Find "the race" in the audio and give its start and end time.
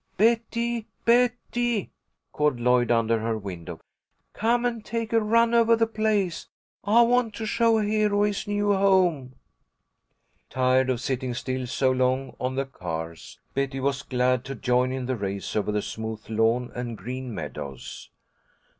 15.05-15.55